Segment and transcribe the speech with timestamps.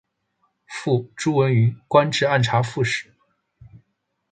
[0.65, 3.13] 父朱文云官至按察副使。